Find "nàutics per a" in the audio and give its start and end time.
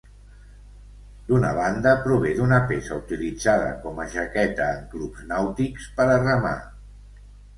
5.33-6.19